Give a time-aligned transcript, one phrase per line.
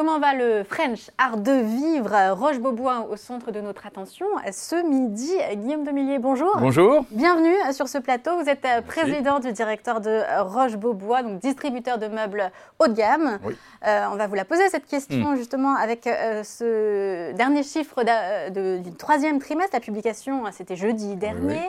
[0.00, 5.30] Comment va le French Art de Vivre Roche-Beaubois au centre de notre attention ce midi?
[5.56, 6.56] Guillaume Demillier, bonjour.
[6.58, 7.04] Bonjour.
[7.10, 8.30] Bienvenue sur ce plateau.
[8.42, 13.40] Vous êtes président du directeur de Roche-Beaubois, donc distributeur de meubles haut de gamme.
[13.44, 13.54] Oui.
[13.86, 18.02] Euh, on va vous la poser cette question justement avec euh, ce dernier chiffre
[18.48, 19.74] du troisième trimestre.
[19.74, 21.60] La publication, c'était jeudi dernier.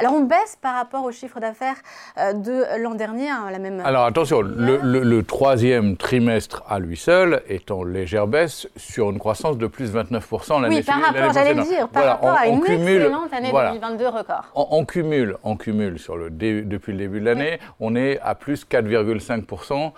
[0.00, 1.76] Alors on baisse par rapport au chiffre d'affaires
[2.16, 3.80] euh, de l'an dernier, hein, la même.
[3.80, 9.58] Alors attention, le, troisième trimestre à lui seul est en légère baisse sur une croissance
[9.58, 13.32] de plus de 29% l'année Oui, par rapport, j'allais dire, par rapport à une excellente
[13.32, 14.44] année 2022 record.
[14.54, 18.64] On, cumule, on cumule sur le depuis le début de l'année, on est à plus
[18.64, 19.92] 4,5%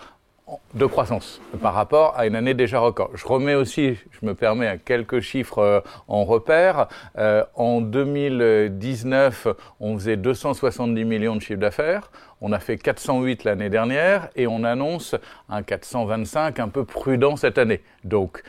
[0.74, 3.10] de croissance par rapport à une année déjà record.
[3.14, 6.88] Je remets aussi, je me permets, à quelques chiffres euh, en repère.
[7.18, 9.48] Euh, en 2019,
[9.80, 12.10] on faisait 270 millions de chiffres d'affaires.
[12.40, 15.14] On a fait 408 l'année dernière et on annonce
[15.48, 17.82] un 425 un peu prudent cette année.
[18.04, 18.42] Donc,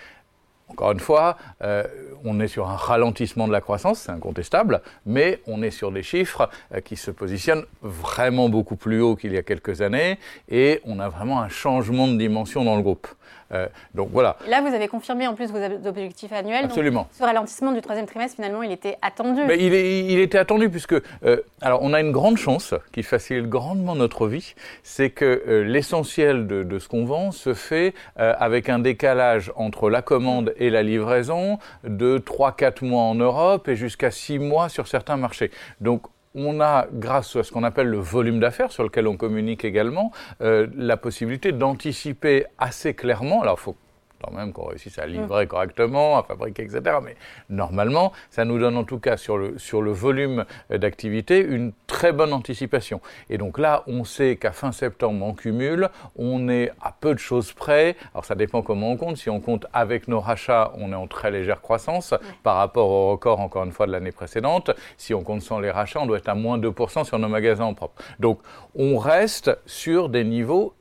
[0.69, 1.83] encore une fois, euh,
[2.25, 6.03] on est sur un ralentissement de la croissance, c'est incontestable, mais on est sur des
[6.03, 10.17] chiffres euh, qui se positionnent vraiment beaucoup plus haut qu'il y a quelques années
[10.49, 13.07] et on a vraiment un changement de dimension dans le groupe.
[13.53, 14.37] Euh, donc voilà.
[14.47, 16.65] là, vous avez confirmé en plus vos objectifs annuels.
[16.65, 17.07] Absolument.
[17.11, 19.41] ce ralentissement du troisième trimestre, finalement, il était attendu.
[19.45, 23.47] Mais il, il était attendu puisque, euh, alors, on a une grande chance qui facilite
[23.47, 28.69] grandement notre vie, c'est que euh, l'essentiel de, de, ce qu'on vend se fait avec
[28.69, 34.11] un décalage entre la commande et la livraison de 3-4 mois en Europe et jusqu'à
[34.11, 35.51] 6 mois sur certains marchés.
[35.81, 36.03] Donc,
[36.35, 40.11] on a, grâce à ce qu'on appelle le volume d'affaires, sur lequel on communique également,
[40.41, 43.41] euh, la possibilité d'anticiper assez clairement.
[43.41, 43.75] Alors, faut
[44.23, 46.97] quand même qu'on réussisse à livrer correctement, à fabriquer, etc.
[47.03, 47.15] Mais
[47.49, 52.11] normalement, ça nous donne en tout cas sur le, sur le volume d'activité une très
[52.11, 53.01] bonne anticipation.
[53.29, 57.19] Et donc là, on sait qu'à fin septembre, on cumule, on est à peu de
[57.19, 57.95] choses près.
[58.13, 59.17] Alors ça dépend comment on compte.
[59.17, 63.11] Si on compte avec nos rachats, on est en très légère croissance par rapport au
[63.11, 64.71] record, encore une fois, de l'année précédente.
[64.97, 67.65] Si on compte sans les rachats, on doit être à moins 2% sur nos magasins
[67.65, 68.01] en propre.
[68.19, 68.39] Donc
[68.75, 70.73] on reste sur des niveaux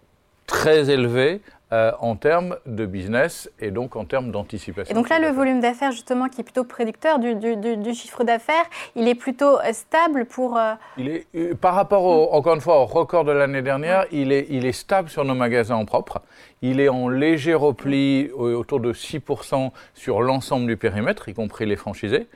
[0.46, 1.40] très élevés
[1.72, 4.92] euh, en termes de business et donc en termes d'anticipation.
[4.92, 8.66] Et donc là, le volume d'affaires, justement, qui est plutôt prédicteur du, du, chiffre d'affaires,
[8.94, 10.58] il est plutôt euh, stable pour...
[10.58, 14.48] Euh, il est, par rapport, encore une fois, au record de l'année dernière, il, est,
[14.50, 16.20] il est stable sur nos magasins en propre.
[16.60, 21.76] Il est en léger repli autour de 6% sur l'ensemble du périmètre, y compris les
[21.76, 22.28] franchisés.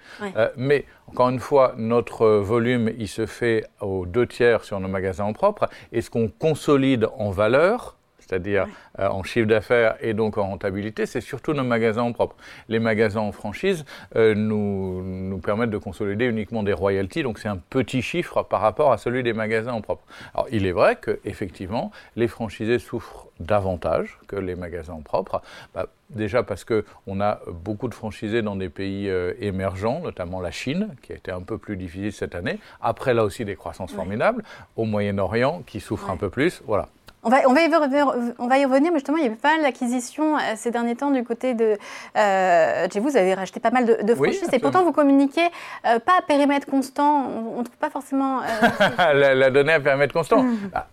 [0.57, 5.25] mais encore une fois, notre volume, il se fait aux deux tiers sur nos magasins
[5.25, 5.69] en propre.
[5.93, 7.96] Et ce qu'on consolide en valeur,
[8.27, 8.67] c'est-à-dire
[8.99, 12.37] euh, en chiffre d'affaires et donc en rentabilité, c'est surtout nos magasins en propre.
[12.69, 13.85] Les magasins en franchise
[14.17, 18.61] euh, nous, nous permettent de consolider uniquement des royalties, donc c'est un petit chiffre par
[18.61, 20.05] rapport à celui des magasins en propre.
[20.35, 25.43] Alors il est vrai qu'effectivement, les franchisés souffrent davantage que les magasins en propre.
[25.75, 30.51] Bah, déjà parce qu'on a beaucoup de franchisés dans des pays euh, émergents, notamment la
[30.51, 32.59] Chine, qui a été un peu plus difficile cette année.
[32.81, 34.43] Après, là aussi, des croissances formidables.
[34.77, 36.63] Au Moyen-Orient, qui souffre un peu plus.
[36.67, 36.89] Voilà.
[37.27, 39.35] On va, on, va y revenir, on va y revenir, mais justement, il y avait
[39.35, 41.77] pas mal d'acquisitions euh, ces derniers temps du côté de.
[42.17, 45.45] Euh, chez vous, vous avez racheté pas mal de, de franchises et pourtant vous communiquez
[45.87, 47.27] euh, pas à périmètre constant.
[47.27, 48.43] On ne trouve pas forcément.
[48.97, 50.45] la, donnée à périmètre constant.
[50.45, 50.71] Mmh.
[50.73, 50.87] Ah,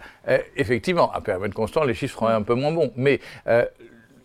[0.58, 2.92] effectivement, à périmètre constant, les chiffres seront un peu moins bons.
[2.96, 3.20] Mais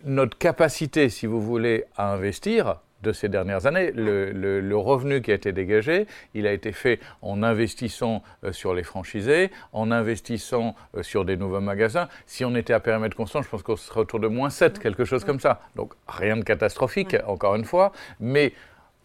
[0.07, 3.93] notre capacité, si vous voulez, à investir, de ces dernières années.
[3.95, 8.85] Le, revenu qui a été dégagé, il a été fait en investissant euh, sur les
[8.85, 12.09] franchisés, en investissant euh, sur des nouveaux magasins.
[12.27, 15.05] Si on était à périmètre constant, je pense qu'on serait autour de moins 7, quelque
[15.05, 15.61] chose comme ça.
[15.75, 18.53] Donc rien de catastrophique, encore une fois, mais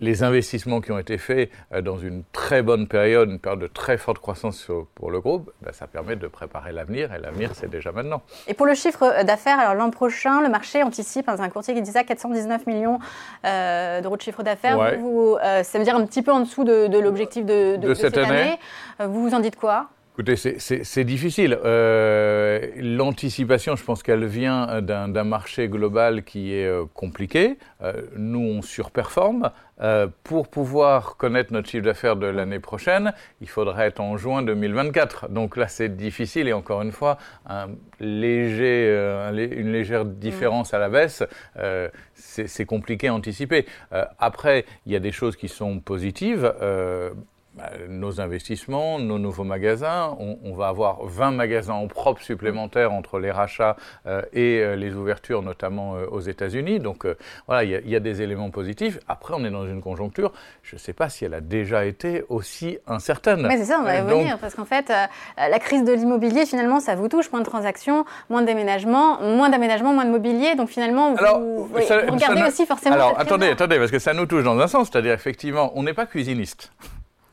[0.03, 3.67] les investissements qui ont été faits euh, dans une très bonne période, une période de
[3.67, 7.69] très forte croissance pour le groupe, ben, ça permet de préparer l'avenir et l'avenir c'est
[7.69, 8.21] déjà maintenant.
[8.47, 11.73] Et pour le chiffre d'affaires, alors l'an prochain, le marché anticipe, hein, c'est un courtier
[11.73, 12.99] qui dit ça, 419 millions
[13.45, 14.77] euh, d'euros de chiffre d'affaires.
[14.79, 18.59] Euh, ça veut dire un petit peu en dessous de, l'objectif de, cette, année.
[18.99, 19.89] Vous vous en dites quoi?
[20.13, 21.57] Écoutez, c'est difficile.
[22.75, 27.57] L'anticipation, je pense qu'elle vient d'un marché global qui est compliqué.
[28.15, 29.49] nous, on surperforme.
[29.81, 34.43] Euh, pour pouvoir connaître notre chiffre d'affaires de l'année prochaine, il faudrait être en juin
[34.43, 35.29] 2024.
[35.29, 37.17] Donc là, c'est difficile et encore une fois,
[37.47, 41.23] un léger, euh, une légère différence à la baisse,
[41.57, 43.65] euh, c'est compliqué à anticiper.
[44.19, 46.53] après, il y a des choses qui sont positives
[47.87, 50.15] nos investissements, nos nouveaux magasins.
[50.19, 54.93] On, va avoir 20 magasins en propre supplémentaires entre les rachats euh, et euh, les
[54.93, 56.79] ouvertures, notamment euh, aux États-Unis.
[56.79, 57.07] Donc
[57.47, 58.99] voilà, il y, a des éléments positifs.
[59.07, 62.23] Après, on est dans une conjoncture, je ne sais pas si elle a déjà été
[62.29, 63.45] aussi incertaine.
[63.47, 64.91] Mais c'est ça, on va y revenir, parce qu'en fait,
[65.37, 67.31] la crise de l'immobilier, finalement, ça vous touche.
[67.31, 70.55] Moins de transactions, moins de déménagements, moins d'aménagements, moins de mobilier.
[70.55, 72.95] Donc finalement, vous, regardez aussi forcément.
[72.95, 75.93] Alors attendez, attendez, parce que ça nous touche dans un sens, c'est-à-dire effectivement, on n'est
[75.93, 76.71] pas cuisiniste.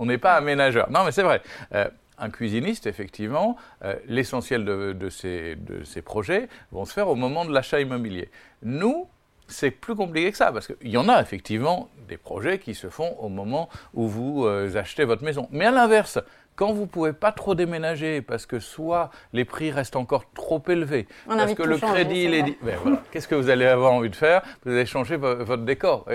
[0.01, 0.91] On n'est pas aménageur.
[0.91, 1.43] Non, mais c'est vrai.
[1.75, 1.87] Euh,
[2.19, 5.57] un cuisiniste, effectivement, euh, l'essentiel de, ces,
[6.03, 8.31] projets vont se faire au moment de l'achat immobilier.
[8.63, 9.07] Nous,
[9.47, 12.89] c'est plus compliqué que ça, parce qu'il y en a effectivement des projets qui se
[12.89, 15.49] font au moment où vous euh, achetez votre maison.
[15.51, 16.19] Mais à l'inverse,
[16.57, 20.63] quand vous ne pouvez pas trop déménager, parce que soit les prix restent encore trop
[20.67, 22.79] élevés, parce que le crédit, il est dit, ben
[23.11, 24.41] qu'est-ce que vous allez avoir envie de faire?
[24.65, 26.07] Vous allez changer votre décor.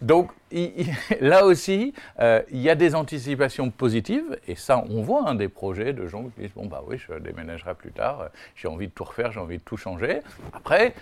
[0.00, 0.30] donc,
[1.20, 5.48] là aussi, euh, il y a des anticipations positives, et ça, on voit un des
[5.48, 8.92] projets de gens qui disent Bon, bah oui, je déménagerai plus tard, j'ai envie de
[8.92, 10.20] tout refaire, j'ai envie de tout changer.
[10.52, 10.94] Après,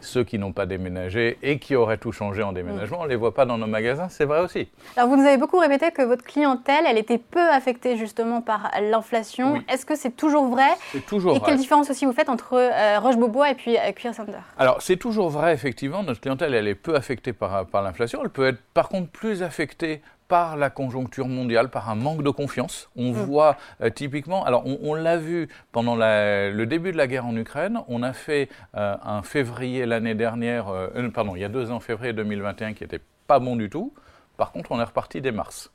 [0.00, 3.16] ceux qui n'ont pas déménagé et qui auraient tout changé en déménagement, on ne les
[3.16, 4.68] voit pas dans nos magasins, c'est vrai aussi.
[4.96, 8.70] Alors, vous nous avez beaucoup répété que votre clientèle, elle était peu affectée justement par
[8.80, 9.62] l'inflation.
[9.68, 10.70] Est-ce que c'est toujours vrai?
[10.92, 11.50] C'est toujours et vrai.
[11.50, 14.96] quelle différence aussi vous faites entre euh, Roche-Beaubois et puis euh, Cuir Center Alors, c'est
[14.96, 18.20] toujours vrai, effectivement, notre clientèle, elle est peu affectée par, par l'inflation.
[18.22, 22.30] Elle peut être, par contre, plus affecté par la conjoncture mondiale, par un manque de
[22.30, 22.90] confiance.
[22.96, 23.14] On mm.
[23.14, 27.80] voit euh, typiquement, alors on, l'a vu pendant le début de la guerre en Ukraine,
[27.88, 31.80] on a fait euh, un février l'année dernière, euh, pardon, il y a deux ans,
[31.80, 33.92] février 2021, qui n'était pas bon du tout.
[34.36, 35.71] Par contre, on est reparti dès mars.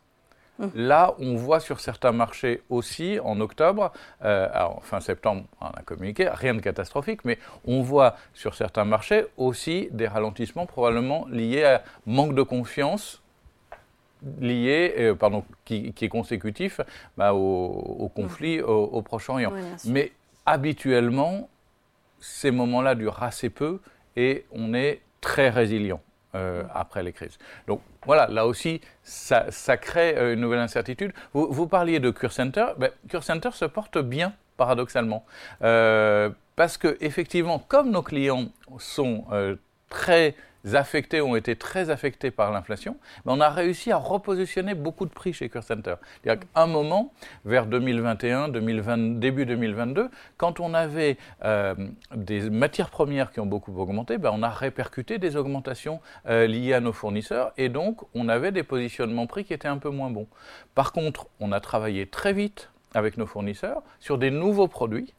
[0.60, 0.68] Mm.
[0.76, 6.30] Là, on voit sur certains marchés aussi, en octobre, alors fin septembre, on a communiqué,
[6.32, 11.84] rien de catastrophique, mais on voit sur certains marchés aussi des ralentissements probablement liés à
[12.06, 13.22] manque de confiance
[14.40, 16.82] lié, euh, pardon, qui, est consécutif
[17.18, 19.54] bah, au, conflit au, Proche-Orient.
[19.86, 20.12] Mais
[20.46, 21.50] habituellement,
[22.20, 23.80] ces moments-là durent assez peu
[24.16, 26.02] et on est très résilient.
[26.38, 27.38] Euh, après les crises.
[27.68, 31.12] Donc voilà, là aussi, ça, crée euh, une nouvelle incertitude.
[31.34, 32.68] Vous, parliez de Cure Center.
[32.78, 35.26] Ben, Cure Center se porte bien, paradoxalement.
[35.60, 39.26] parce que, effectivement, comme nos clients sont
[39.90, 40.36] très
[40.76, 45.12] affectés ont été très affectés par l'inflation, mais on a réussi à repositionner beaucoup de
[45.12, 45.96] prix chez Cure Center.
[46.24, 47.14] C'est-à-dire qu'à un moment,
[47.46, 51.76] vers 2021, 2020, début 2022, quand on avait euh,
[52.16, 56.74] des matières premières qui ont beaucoup augmenté, ben on a répercuté des augmentations euh, liées
[56.74, 60.10] à nos fournisseurs et donc on avait des positionnements prix qui étaient un peu moins
[60.10, 60.28] bons.
[60.76, 65.14] Par contre, on a travaillé très vite avec nos fournisseurs sur des nouveaux produits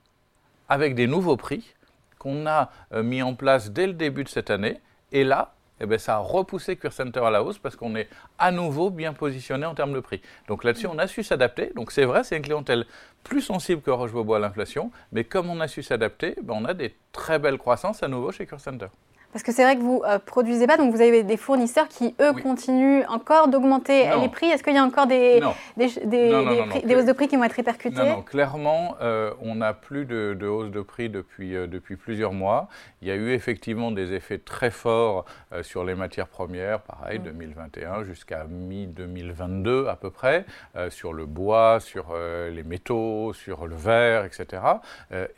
[0.69, 1.75] avec des nouveaux prix
[2.19, 4.81] qu'on a euh, mis en place dès le début de cette année
[5.12, 8.08] et là, eh bien, ça a repoussé Cure Center à la hausse parce qu'on est
[8.38, 10.20] à nouveau bien positionné en termes de prix.
[10.49, 11.72] Donc là-dessus, on a su s'adapter.
[11.76, 12.84] Donc c'est vrai, c'est une clientèle
[13.22, 16.75] plus sensible que Roche-Beaubois à l'inflation, mais comme on a su s'adapter, ben, on a
[16.75, 18.88] des très belles croissances à nouveau chez Cure Center.
[19.33, 21.89] Parce que c'est vrai que vous ne euh, produisez pas, donc vous avez des fournisseurs
[21.89, 24.47] qui, eux, continuent encore d'augmenter les prix.
[24.47, 25.41] Est-ce qu'il y a encore des,
[25.77, 29.75] des, des, hausses de prix qui vont être répercutées Non, non, clairement, euh, on n'a
[29.75, 32.69] plus de, de, hausse de prix depuis, euh, depuis plusieurs mois.
[33.03, 35.27] Il y a eu effectivement des effets très forts
[35.63, 40.45] sur les matières premières, pareil, 2021 jusqu'à mi-2022 à peu près,
[40.91, 42.15] sur le bois, sur
[42.51, 44.63] les métaux, sur le verre, etc.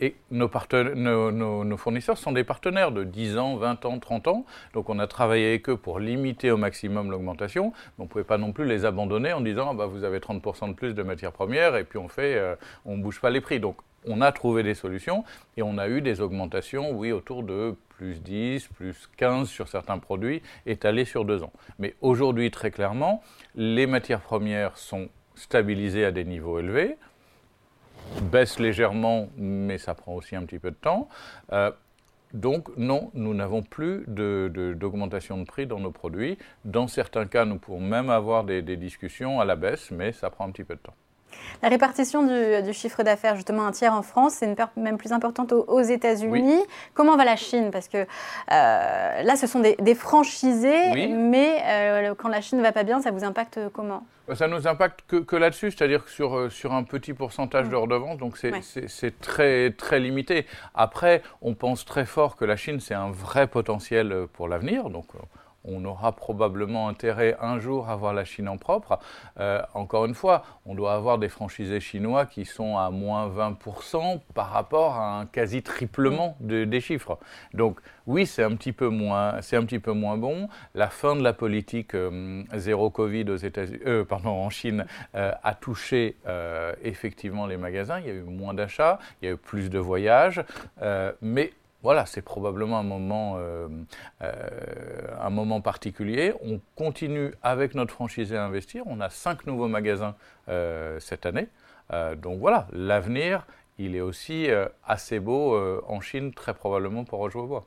[0.00, 0.48] et nos,
[0.94, 4.44] nos, nos fournisseurs sont des partenaires de 10 ans, 20 ans, 30 ans.
[4.74, 7.72] Donc on a travaillé avec eux pour limiter au maximum l'augmentation.
[7.98, 10.68] On ne pouvait pas non plus les abandonner en disant ah bah, vous avez 30%
[10.68, 12.54] de plus de matières premières et puis on fait, euh,
[12.84, 13.60] on ne bouge pas les prix.
[13.60, 15.24] Donc on a trouvé des solutions
[15.56, 19.98] et on a eu des augmentations, oui, autour de plus 10, plus 15 sur certains
[19.98, 21.52] produits étalés sur deux ans.
[21.78, 23.22] Mais aujourd'hui, très clairement,
[23.54, 26.96] les matières premières sont stabilisées à des niveaux élevés,
[28.22, 31.08] baissent légèrement, mais ça prend aussi un petit peu de temps.
[31.52, 31.70] Euh,
[32.32, 36.38] donc non, nous n'avons plus d'augmentation de, prix dans nos produits.
[36.64, 40.46] Dans certains cas, nous pouvons même avoir des, discussions à la baisse, mais ça prend
[40.46, 40.94] un petit peu de temps.
[41.62, 45.80] La répartition du, chiffre d'affaires, justement un tiers en France, c'est même plus importante aux,
[45.80, 46.60] États-Unis.
[46.94, 47.70] Comment va la Chine?
[47.70, 52.72] Parce que euh, là, ce sont des, franchisés, mais euh, quand la Chine ne va
[52.72, 54.06] pas bien, ça vous impacte comment?
[54.34, 58.38] Ça nous impacte que, là-dessus, c'est-à-dire sur, euh, sur un petit pourcentage de redevances, donc
[58.38, 60.46] c'est très, très limité.
[60.74, 65.06] Après, on pense très fort que la Chine, c'est un vrai potentiel pour l'avenir, donc
[65.64, 68.98] on aura probablement intérêt un jour à avoir la Chine en propre.
[69.38, 74.20] Euh, encore une fois, on doit avoir des franchisés chinois qui sont à moins 20%
[74.34, 77.18] par rapport à un quasi triplement des chiffres.
[77.54, 80.48] Donc oui, c'est un petit peu moins, un petit peu moins bon.
[80.74, 85.54] La fin de la politique euh, zéro Covid aux États-Unis, euh, pardon, en Chine a
[85.54, 86.16] touché
[86.82, 88.00] effectivement les magasins.
[88.00, 90.42] Il y a eu moins d'achats, il y a eu plus de voyages,
[91.20, 91.52] mais
[91.82, 93.68] voilà, c'est probablement un moment, euh,
[94.22, 94.32] euh,
[95.20, 96.34] un moment particulier.
[96.44, 98.82] On continue avec notre franchisé à investir.
[98.86, 100.14] On a cinq nouveaux magasins
[100.48, 101.48] euh, cette année.
[102.16, 103.46] donc voilà, l'avenir,
[103.78, 104.48] il est aussi
[104.86, 105.58] assez beau
[105.88, 107.64] en Chine, très probablement pour Bois.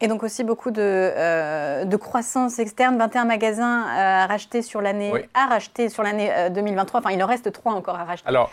[0.00, 5.46] Et donc aussi beaucoup de, de, croissance externe, 21 magasins à racheter sur l'année, à
[5.46, 7.00] racheter sur l'année 2023.
[7.00, 8.28] Enfin, il en reste trois encore à racheter.
[8.28, 8.50] Alors,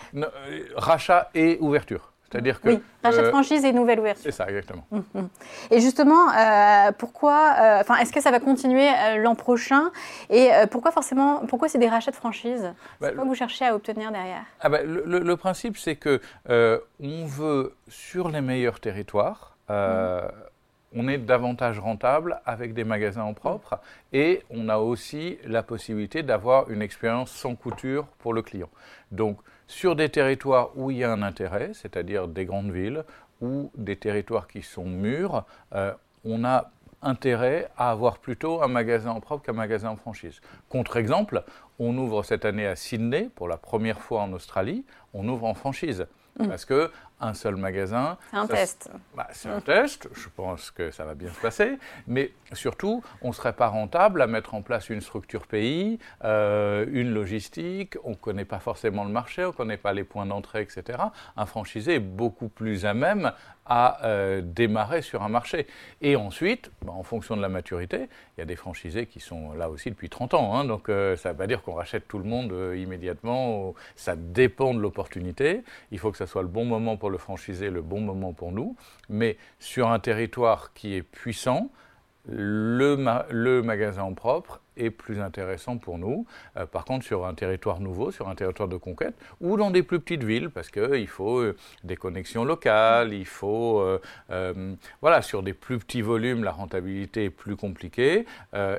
[0.76, 2.13] rachat et ouverture.
[2.34, 2.70] C'est-à-dire que.
[2.70, 4.24] Oui, rachat de euh, franchise et nouvelle ouverture.
[4.24, 4.84] C'est ça, exactement.
[4.92, 5.30] Hum, hum.
[5.70, 7.56] Et justement, euh, pourquoi.
[7.62, 9.92] Euh, enfin, est-ce que ça va continuer l'an prochain
[10.32, 11.46] Et pourquoi forcément.
[11.48, 14.44] Pourquoi c'est des rachats de franchise C'est bah, quoi que vous cherchez à obtenir derrière?
[14.62, 20.32] Ah bah, le, principe, c'est que on veut, sur les meilleurs territoires, hum.
[20.96, 23.80] on est davantage rentable avec des magasins en propre
[24.12, 28.70] et on a aussi la possibilité d'avoir une expérience sans couture pour le client.
[29.12, 33.04] Donc, sur des territoires où il y a un intérêt, c'est-à-dire des grandes villes
[33.42, 35.94] ou des territoires qui sont mûrs, euh,
[36.26, 40.40] on a intérêt à avoir plutôt un magasin en propre qu'un magasin en franchise.
[40.70, 41.44] Contre-exemple,
[41.80, 45.54] on ouvre cette année à Sydney, pour la première fois en Australie, on ouvre en
[45.54, 46.08] franchise.
[46.40, 46.48] Mm.
[46.48, 48.18] Parce que un seul magasin.
[48.32, 48.92] C'est un test.
[49.16, 51.78] Bah, c'est un test, je pense que ça va bien se passer,
[52.08, 56.86] mais surtout, on ne serait pas rentable à mettre en place une structure pays, euh,
[56.92, 60.26] une logistique, on ne connaît pas forcément le marché, on ne connaît pas les points
[60.26, 61.00] d'entrée, etc.
[61.38, 63.32] Un franchisé est beaucoup plus à même
[63.66, 65.68] à euh, démarrer sur un marché.
[66.02, 69.54] Et ensuite, bah, en fonction de la maturité, il y a des franchisés qui sont
[69.54, 72.06] là aussi depuis 30 ans, hein, donc euh, ça ne veut pas dire qu'on rachète
[72.10, 76.66] tout le monde immédiatement, ça dépend de l'opportunité, il faut que ce soit le bon
[76.66, 78.76] moment pour le franchisé, le bon moment pour nous,
[79.08, 81.70] mais sur un territoire qui est puissant,
[82.26, 86.26] le, magasin propre est plus intéressant pour nous.
[86.58, 89.84] Euh, par contre, sur un territoire nouveau, sur un territoire de conquête, ou dans des
[89.84, 93.82] plus petites villes, parce qu'il faut euh, des connexions locales, il faut...
[93.82, 98.26] Euh, voilà, sur des plus petits volumes, la rentabilité est plus compliquée,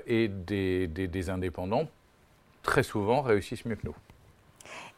[0.07, 1.89] et des indépendants,
[2.63, 3.97] très souvent, réussissent mieux que nous.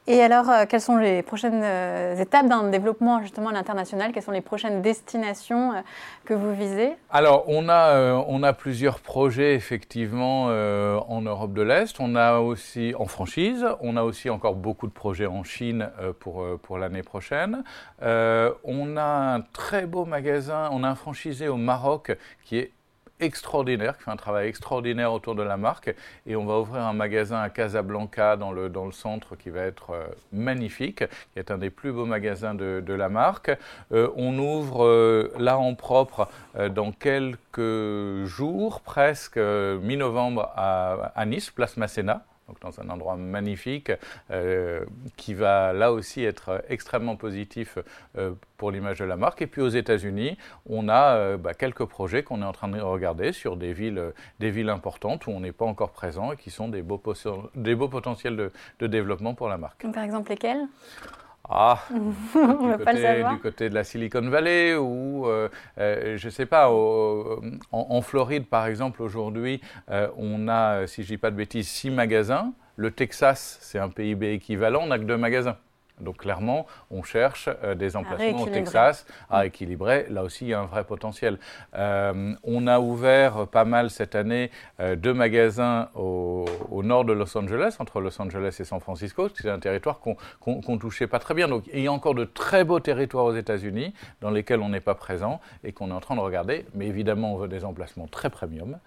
[0.09, 4.13] Et alors, euh, quelles sont les prochaines euh, étapes d'un développement justement à l'international?
[4.13, 5.81] Quelles sont les prochaines destinations euh,
[6.25, 6.93] que vous visez?
[7.11, 11.97] Alors, on a, on a plusieurs projets effectivement en Europe de l'Est.
[11.99, 13.67] On a aussi en franchise.
[13.81, 17.63] On a aussi encore beaucoup de projets en Chine pour, pour l'année prochaine.
[18.01, 20.69] on a un très beau magasin.
[20.73, 22.73] On a un franchisé au Maroc qui est
[23.21, 25.95] extraordinaire, qui fait un travail extraordinaire autour de la marque.
[26.27, 29.63] Et on va ouvrir un magasin à Casablanca, dans le, dans le centre, qui va
[29.63, 33.51] être euh, magnifique, qui est un des plus beaux magasins de, de la marque.
[33.93, 36.29] Euh, on ouvre euh, là en propre
[36.71, 43.91] dans quelques jours, presque mi-novembre, à, à Nice, place Masséna donc dans un endroit magnifique,
[44.31, 44.85] euh,
[45.17, 47.79] qui va là aussi être extrêmement positif
[48.17, 49.43] euh, pour l'image de la marque.
[49.43, 50.37] Et puis aux États-Unis,
[50.69, 54.13] on a euh, bah, quelques projets qu'on est en train de regarder sur des villes,
[54.39, 58.37] des villes importantes où on n'est pas encore présent et qui sont des beaux, potentiels
[58.37, 59.91] de, de développement pour la marque.
[59.93, 60.67] Par exemple, lesquels?
[61.49, 65.49] Ah, du, côté, du, côté, de la Silicon Valley ou, euh,
[65.79, 69.61] euh, je ne sais pas, en, Floride par exemple, aujourd'hui,
[69.91, 72.53] euh, on a, si je ne dis pas de bêtises, six magasins.
[72.77, 75.57] Le Texas, c'est un PIB équivalent, on n'a que deux magasins.
[76.01, 80.07] Donc clairement, on cherche euh, des emplacements au Texas à équilibrer.
[80.11, 81.39] Là aussi, il y a un vrai potentiel.
[81.75, 84.51] Euh, on a ouvert pas mal cette année
[84.81, 86.45] euh, deux magasins au,
[86.83, 89.29] nord de Los Angeles, entre Los Angeles et San Francisco.
[89.35, 91.49] C'est un territoire qu'on ne touchait pas très bien.
[91.49, 94.81] Donc il y a encore de très beaux territoires aux États-Unis dans lesquels on n'est
[94.81, 96.67] pas présent et qu'on est en train de regarder.
[96.75, 98.79] Mais évidemment, on veut des emplacements très premium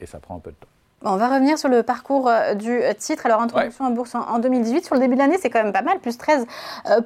[0.00, 0.77] et ça prend un peu de temps.
[1.04, 3.24] On va revenir sur le parcours euh, du euh, titre.
[3.24, 4.84] Alors, introduction en bourse en 2018.
[4.84, 6.44] Sur le début de l'année, c'est quand même pas mal, plus 13%.
[6.90, 7.00] Euh,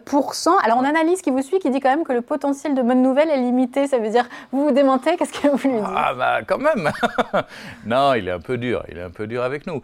[0.64, 3.02] Alors, on analyse qui vous suit qui dit quand même que le potentiel de bonnes
[3.02, 3.86] nouvelles est limité.
[3.88, 5.92] Ça veut dire, vous vous démentez, qu'est-ce que vous lui dites?
[5.94, 6.90] Ah, bah, quand même
[7.86, 8.82] Non, il est un peu dur.
[8.88, 9.82] Il est un peu dur avec nous.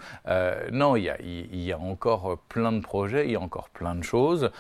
[0.72, 3.68] non, il y, a, il y, a, encore plein de projets, il y a encore
[3.68, 4.50] plein de choses.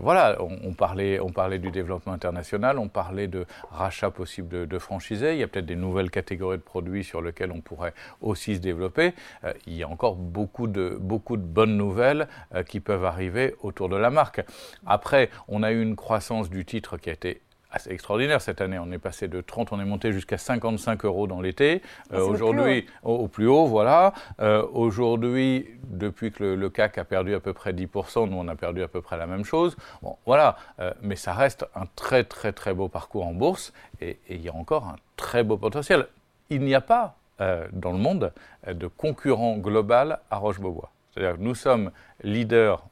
[0.00, 4.78] voilà, on, parlait, on parlait du développement international, on parlait de rachat possible de, de
[4.80, 5.34] franchisés.
[5.34, 8.60] Il y a peut-être des nouvelles catégories de produits sur lesquelles on pourrait aussi se
[8.60, 13.04] développer, euh, il y a encore beaucoup de, beaucoup de bonnes nouvelles euh, qui peuvent
[13.04, 14.44] arriver autour de la marque.
[14.86, 18.78] Après, on a eu une croissance du titre qui a été assez extraordinaire cette année.
[18.78, 21.80] On est passé de 30, on est monté jusqu'à 55 euros dans l'été.
[22.12, 24.12] Ah, Aujourd'hui, au, plus haut, voilà.
[24.74, 28.82] Aujourd'hui, depuis que le, CAC a perdu à peu près 10%, nous on a perdu
[28.82, 29.74] à peu près la même chose.
[30.02, 30.58] Bon, voilà.
[31.00, 33.72] mais ça reste un très très très beau parcours en bourse
[34.02, 36.08] et il y a encore un très beau potentiel.
[36.50, 37.16] Il n'y a pas
[37.72, 38.32] dans le monde
[38.66, 40.90] de concurrent global à Roche-Beaubois.
[41.10, 41.90] C'est-à-dire que nous sommes
[42.22, 42.84] leaders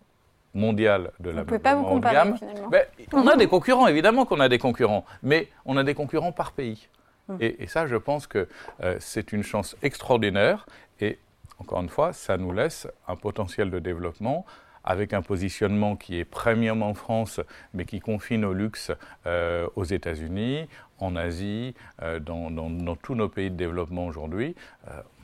[0.54, 2.68] mondial de la Vous ne pouvez pas vous comparer finalement.
[2.68, 6.32] Ben, on a des concurrents, évidemment qu'on a des concurrents, mais on a des concurrents
[6.32, 6.88] par pays.
[7.28, 7.38] Hum.
[7.40, 8.48] Et, ça, je pense que
[8.82, 10.66] euh, c'est une chance extraordinaire.
[11.00, 11.18] Et
[11.58, 14.44] encore une fois, ça nous laisse un potentiel de développement
[14.82, 17.40] avec un positionnement qui est premium en France,
[17.74, 18.90] mais qui confine au luxe
[19.26, 20.68] euh, aux États-Unis,
[21.00, 24.54] en Asie, euh, dans, dans, tous nos pays de développement aujourd'hui.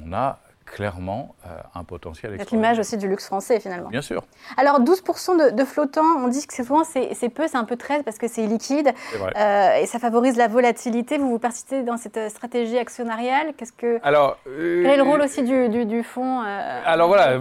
[0.04, 3.88] on a clairement euh, un potentiel C'est l'image aussi du luxe français finalement.
[3.88, 4.24] Bien sûr.
[4.56, 8.18] Alors 12% de, flottants, on dit que souvent c'est peu, c'est un peu très parce
[8.18, 11.16] que c'est liquide euh, et ça favorise la volatilité.
[11.16, 15.22] Vous vous persistez dans cette stratégie actionnariale Qu'est-ce que alors euh, quel est le rôle
[15.22, 16.40] aussi du, du, du fonds
[16.84, 17.38] Alors voilà,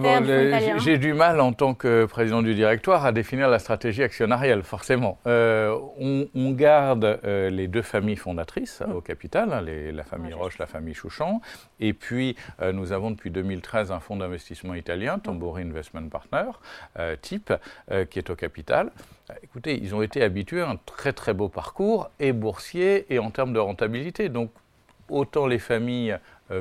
[0.78, 5.18] j'ai du mal en tant que président du directoire à définir la stratégie actionnariale forcément.
[5.26, 10.68] On, on, garde les deux familles fondatrices au capital, hein, les, la famille Roche, la
[10.68, 11.42] famille Chouchan,
[11.80, 16.52] et puis nous avons depuis 2013 un fonds d'investissement italien, Tambori Investment Partner,
[17.00, 17.54] euh, type,
[17.92, 18.92] euh, qui est au capital.
[19.30, 23.20] Euh, écoutez, ils ont été habitués à un très très beau parcours, et boursier, et
[23.20, 24.30] en termes de rentabilité.
[24.30, 24.52] Donc,
[25.10, 26.18] autant les familles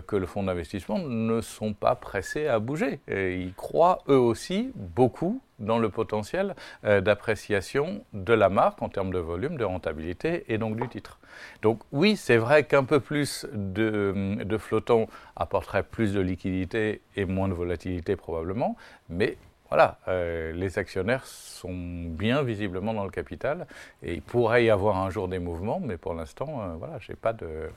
[0.07, 3.01] que le fonds d'investissement ne sont pas pressés à bouger.
[3.07, 8.89] Et ils croient eux aussi beaucoup dans le potentiel euh, d'appréciation de la marque en
[8.89, 11.19] termes de volume, de rentabilité et donc du titre.
[11.63, 17.25] Donc oui, c'est vrai qu'un peu plus de, de flottants apporterait plus de liquidité et
[17.25, 18.77] moins de volatilité probablement,
[19.09, 19.37] mais
[19.69, 23.67] voilà, euh, les actionnaires sont bien visiblement dans le capital
[24.03, 26.99] et il pourrait y avoir un jour des mouvements, mais pour l'instant, euh, voilà,
[27.33, 27.71] de,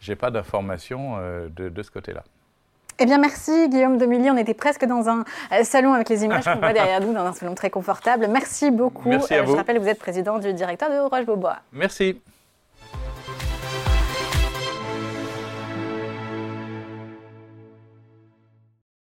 [0.00, 2.24] j'ai pas d'informations de, de ce côté-là.
[3.00, 4.28] Eh bien, merci Guillaume Demilly.
[4.30, 7.24] On était presque dans un euh, salon avec les images qu'on voit derrière nous, dans
[7.24, 8.26] un salon très confortable.
[8.28, 9.08] Merci beaucoup.
[9.08, 11.58] Merci à euh, Je rappelle que vous êtes président du directeur de Roche Beaubois.
[11.72, 12.20] Merci.